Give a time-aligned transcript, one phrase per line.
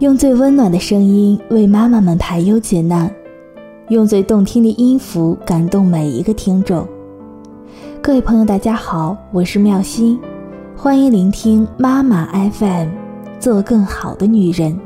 [0.00, 3.12] 用最温暖的声音为妈妈们排忧解难，
[3.88, 6.86] 用最动听的音符感动每一个听众。
[8.00, 10.16] 各位朋友，大家好，我是妙心，
[10.76, 12.90] 欢迎聆听妈妈 FM，
[13.40, 14.78] 做更好的女人。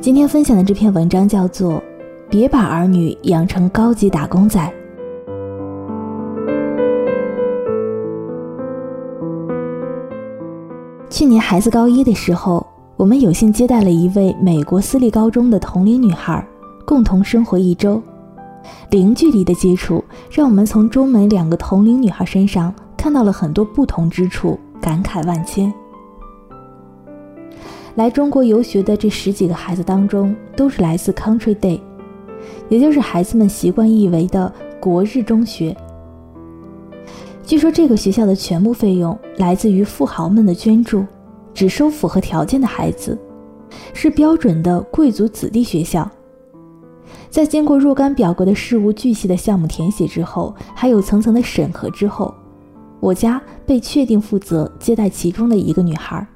[0.00, 1.74] 今天分享的这篇文章叫做
[2.28, 4.60] 《别把儿女养成高级打工仔》。
[11.18, 12.64] 去年孩子高一的时候，
[12.96, 16.46] 我们有幸接待了一位美国私立高中的同龄女孩，
[16.86, 18.00] 共同生活一周。
[18.90, 25.74] 零距离的接触，让我们从中美两个同龄女孩身上看到了很多不同之处，感慨万千。
[27.96, 31.80] 来中国游学的这十几个孩子当中，都是来自 Country Day，
[32.68, 35.76] 也就是孩子们习惯意为的国日中学。
[37.48, 41.02] 据说这个学校的全部费用来自于富豪们的捐助，
[41.54, 43.18] 只收符合条件的孩子，
[43.94, 46.06] 是标准的贵族子弟学校。
[47.30, 52.34] 在经过若干表格的事无巨细的项目填写之后，还有层层的审核之后，
[53.00, 56.26] 我家被确定负责接待其中的一个女孩。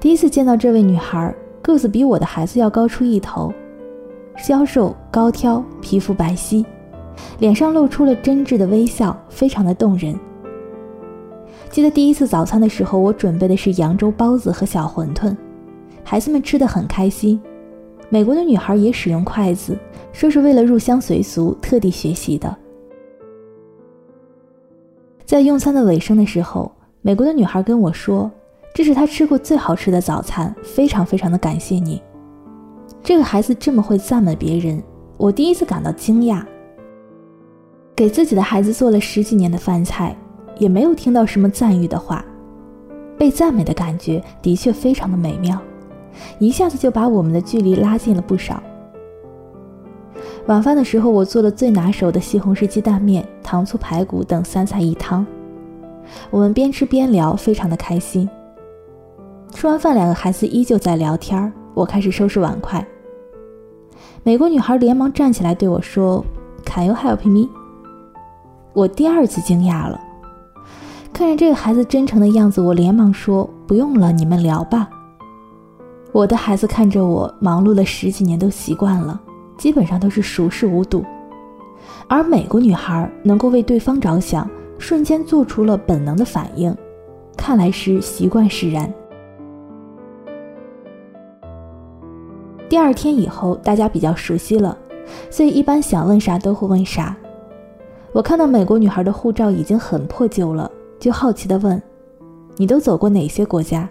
[0.00, 3.52] 第一次见到这位女孩，个子比我的孩子要高出一头，
[4.38, 6.64] 消瘦高挑，皮肤白皙。
[7.38, 10.18] 脸上露出了真挚的微笑，非常的动人。
[11.70, 15.36] 记得第一次早餐的时候，我准备的是扬州包子和小馄饨，
[16.04, 17.40] 孩子们吃的很开心。
[18.08, 19.76] 美国的女孩也使用筷子，
[20.12, 22.56] 说是为了入乡随俗特地学习的。
[25.24, 26.70] 在用餐的尾声的时候，
[27.02, 28.30] 美国的女孩跟我说
[28.72, 32.00] ：“这是她吃过最好吃的早餐，非常非常的感谢你。”
[33.02, 34.80] 这个孩子这么会赞美别人，
[35.16, 36.44] 我第一次感到惊讶。
[37.96, 40.14] 给自己的孩子做了十几年的饭菜，
[40.58, 42.22] 也没有听到什么赞誉的话，
[43.16, 45.58] 被赞美的感觉的确非常的美妙，
[46.38, 48.62] 一下子就把我们的距离拉近了不少。
[50.44, 55.26] 晚饭的时候，我做了最拿手的西红柿鸡蛋面、糖醋排骨等三菜一汤，
[56.30, 58.28] 我们边吃边聊，非常的开心。
[59.54, 62.86] 吃完饭，两个孩子依旧在聊天我开始收拾碗筷。
[64.22, 66.22] 美国女孩连忙站起来对我说
[66.66, 67.48] ：“Can you help me？”
[68.76, 69.98] 我第二次惊讶了，
[71.10, 74.86] 看着这个孩子真诚的样子，我连忙说：“不用了，你们聊吧。”
[76.12, 79.18] 我的孩子看着我，忙碌了十几年都习惯了，
[79.56, 81.02] 基本上都是熟视无睹。
[82.06, 86.76] 而美国女孩能够为对方着想，瞬间做出了本能的反应，
[87.34, 88.92] 看来是习惯使然。
[92.68, 94.76] 第二天以后，大家比较熟悉了，
[95.30, 97.16] 所以一般想问啥都会问啥。
[98.12, 101.80] 我看到美国女孩的护照已经很破旧了，就好奇地问
[102.56, 103.88] ：“你都走过哪些国家？”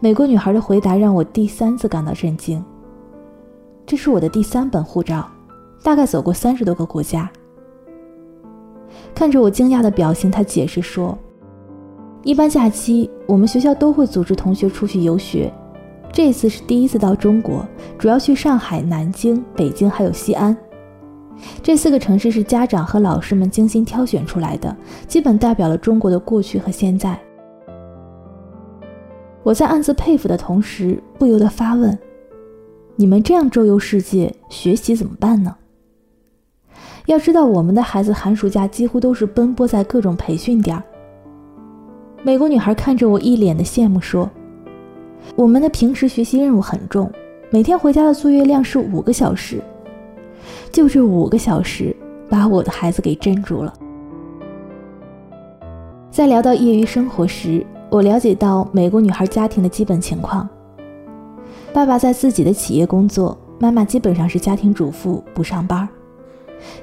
[0.00, 2.62] 美国女孩的回答让我第三次感到震惊。
[3.86, 5.26] 这是我的第三本护照，
[5.82, 7.30] 大概走过三十多个国家。
[9.14, 11.16] 看着我惊讶的表情，她解释说
[12.22, 15.50] ：“一般假期我们学校都会组织同学出去游学，
[16.12, 17.66] 这次是第一次到中国，
[17.98, 20.54] 主要去上海、南京、北京还有西安。”
[21.62, 24.74] 这四个城市是家长和老师们精心挑选出来的，
[25.06, 27.18] 基本代表了中国的过去和现在。
[29.42, 31.96] 我在暗自佩服的同时，不由得发问
[32.96, 35.56] ：“你们这样周游世界，学习怎么办呢？”
[37.06, 40.82] 要知道，我们的孩子寒暑假几乎都是奔波在各种培训点儿。
[42.22, 44.28] 美国女孩看着我，一脸的羡慕说
[45.34, 47.10] ：“我们的平时学习任务很重，
[47.48, 49.62] 每天回家的作业量是五个小时。”
[50.72, 51.94] 就这五个小时，
[52.28, 53.72] 把我的孩子给镇住了。
[56.10, 60.48] 在聊到业余生活时，我了解到美国女孩家庭的基本情况：
[61.72, 65.88] 爸爸在自己的企业工作，妈妈基本上是家庭主妇，不上班。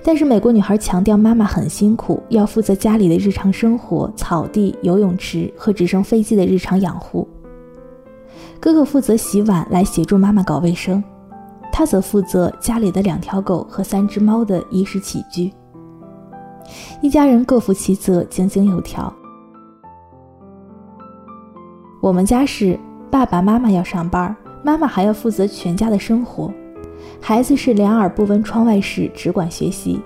[0.02, 7.28] 但是美国女孩强调，妈妈很辛苦，要负责家里的日常生活、草地、游泳池和直升飞机的日常养护。
[8.60, 11.04] 哥哥负责洗碗，来协助妈妈搞卫生。
[11.78, 15.52] 他则负责家里的两条狗和三只猫的衣食起居，
[17.02, 19.14] 一家人各负其责，井井有条。
[22.02, 22.80] 我们家是
[23.12, 24.34] 爸爸妈妈要上班，
[24.64, 26.50] 妈妈还要负责全家的生活，
[27.20, 30.00] 孩子是两耳不闻窗外事，只管学习。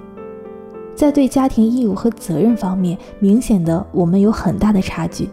[0.95, 5.29] 在对家庭义务和责任方面，明显的我们有很大的差距。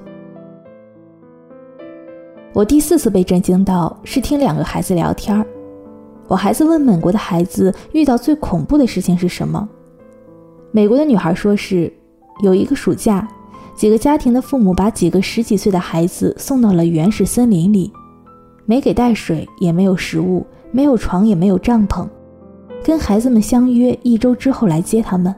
[2.52, 5.46] 我第四次被震惊到，是听两个孩子聊天儿。
[6.28, 9.68] 我孩子问美国的孩子遇到最恐怖的事情是什么？
[10.72, 11.92] 美国的女孩说是
[12.42, 13.26] 有一个暑假，
[13.76, 17.92] 几个家庭的父母把几个十几岁的孩子送到了原始森林里，
[18.64, 22.06] 没给带水，也没有食物，没有床，也没有帐篷，
[22.82, 25.32] 跟孩子们相约一周之后来接他们。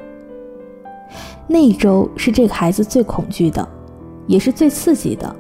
[1.47, 3.67] 那一周是这个孩子最恐惧的，
[4.27, 5.37] 也是最刺激的。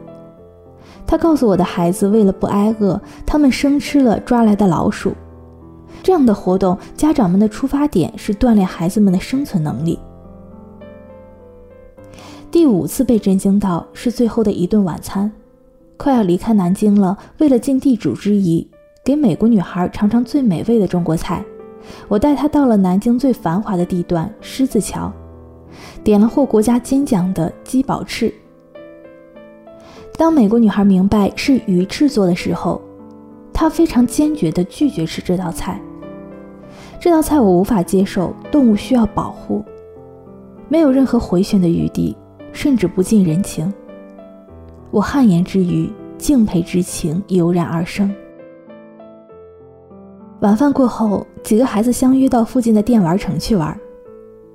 [1.07, 5.15] 他告诉我的孩子，为了不挨饿，他们生吃了抓来的老鼠。
[6.03, 9.99] 这样的活动，家长们的出发点是锻炼孩子们的生存能力。
[12.51, 15.31] 第五次被震惊到是最后的一顿晚餐，
[15.97, 17.17] 快要离开南京了。
[17.39, 18.67] 为了尽地主之谊，
[19.05, 21.45] 给美国女孩尝尝最美味的中国菜，
[22.09, 25.13] 我带她到了南京最繁华的地段狮子桥。
[26.03, 28.33] 点了获国家金奖的鸡宝翅。
[30.17, 32.81] 当美国女孩明白是鱼翅做的时候，
[33.61, 35.83] 他非常坚决地拒绝吃这道菜。
[37.01, 39.65] 这道菜我无法接受，动物需要保护，
[40.69, 42.17] 没有任何回旋的余地，
[42.53, 43.75] 甚至不近人情。
[44.93, 48.15] 我汗颜之余，敬佩之情油然而生。
[50.39, 53.77] 晚饭过后，几个孩子相约到附近的电玩城去玩。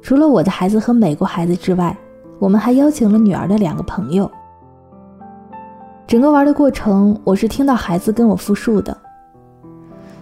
[0.02, 1.94] 除了我的孩子和美国孩子之外，
[2.40, 4.32] 我们还邀请了女儿的两个朋友。
[6.14, 8.96] 整个玩的过程，我是听到孩子跟我复述的：“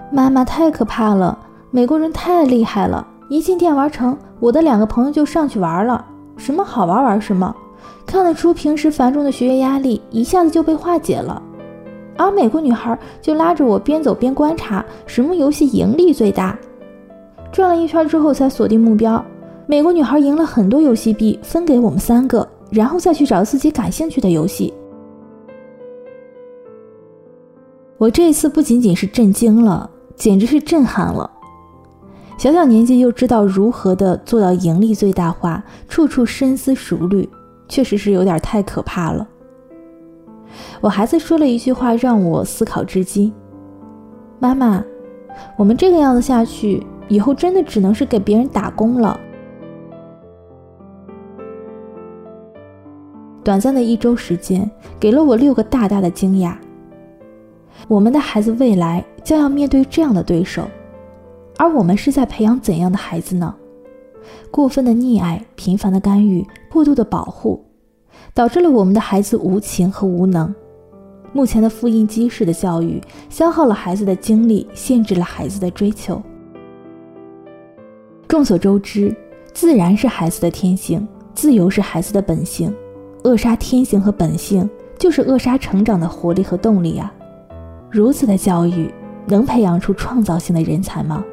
[0.09, 1.37] 妈妈太可怕了，
[1.69, 3.05] 美国人太厉害了！
[3.27, 6.05] 一进电玩城，我的两个朋友就上去玩了，
[6.37, 7.53] 什么好玩玩什么，
[8.05, 11.41] 看得出平时繁重的学业压力一下子就被化解了。
[12.15, 16.57] 而美国女孩就拉着我边走边观察，什么游戏盈利最大，
[17.51, 19.21] 转了一圈之后才锁定目标。”
[19.67, 24.73] 美国女孩赢了很多游戏币，分给我们三个，然后再去找自己感兴趣的游戏。
[28.01, 31.29] 我这一次不仅仅是震惊了，简直是震撼了。
[32.35, 37.29] 小小年纪就知道如何的做到盈利最大化，处处深思熟虑，
[37.67, 39.27] 确实是有点太可怕了。
[40.81, 43.31] 我孩子说了一句话让我思考至今：
[44.39, 44.83] 妈妈，
[45.55, 49.19] 我们这个样子下去，以后真的只能是给别人打工了。
[53.43, 54.67] 短暂的一周时间，
[54.99, 56.55] 给了我六个大大的惊讶。
[57.87, 60.67] 我们的孩子未来将要面对这样的对手，
[61.57, 63.53] 而我们是在培养怎样的孩子呢？
[64.49, 67.63] 过分的溺爱、频繁的干预、过度的保护，
[68.33, 70.53] 导致了我们的孩子无情和无能。
[71.33, 76.21] 目前的复印机式的教育，消耗了孩子的精力，限制了孩子的追求。
[78.27, 79.15] 众所周知，
[79.53, 82.73] 自然是孩子的天性，自由是孩子的本性。
[83.23, 87.13] 扼杀天性和本性，就是扼杀成长的活力和动力啊！
[87.91, 88.89] 如此的教育，
[89.27, 91.23] 能培养出创造性的人才吗？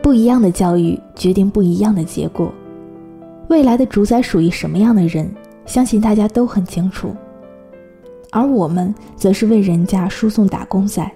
[0.00, 2.52] 不一样的教育决定不一样的结果。
[3.48, 5.28] 未来的主宰属于什么样的人，
[5.66, 7.14] 相信大家都很清楚。
[8.30, 11.10] 而我们则是为人家输送打工仔，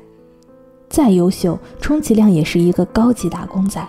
[0.89, 3.81] 再优秀，充其量也是一个高级打工仔。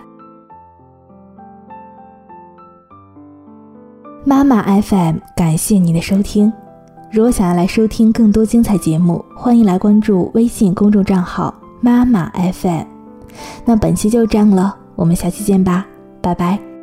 [4.24, 6.52] 妈妈 FM，感谢你的收听。
[7.16, 12.84] 如果想要来收听更多精彩节目，欢迎来关注微信公众账号妈妈 FM。
[13.64, 15.86] 那本期就这样了，我们下期见吧，
[16.20, 16.75] 拜拜。